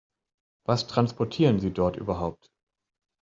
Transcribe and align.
Was 0.65 0.87
transportieren 0.87 1.59
Sie 1.59 1.71
dort 1.71 1.95
überhaupt? 1.95 2.49